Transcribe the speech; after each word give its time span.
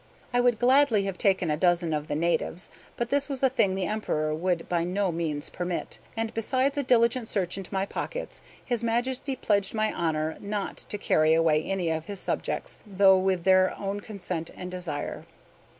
I 0.33 0.39
would 0.39 0.57
gladly 0.57 1.03
have 1.03 1.19
taken 1.19 1.51
a 1.51 1.55
dozen 1.57 1.93
of 1.93 2.07
the 2.07 2.15
natives; 2.15 2.71
but 2.97 3.11
this 3.11 3.29
was 3.29 3.43
a 3.43 3.49
thing 3.51 3.75
the 3.75 3.85
Emperor 3.85 4.33
would 4.33 4.67
by 4.67 4.83
no 4.83 5.11
means 5.11 5.51
permit, 5.51 5.99
and 6.17 6.33
besides 6.33 6.75
a 6.75 6.81
diligent 6.81 7.27
search 7.27 7.55
into 7.55 7.71
my 7.71 7.85
pockets, 7.85 8.41
his 8.65 8.83
Majesty 8.83 9.35
pledged 9.35 9.75
my 9.75 9.93
honor 9.93 10.37
not 10.39 10.77
to 10.77 10.97
carry 10.97 11.35
away 11.35 11.61
any 11.61 11.91
of 11.91 12.05
his 12.05 12.19
subjects, 12.19 12.79
though 12.83 13.19
with 13.19 13.43
their 13.43 13.77
own 13.79 13.99
consent 13.99 14.49
and 14.57 14.71
desire. 14.71 15.23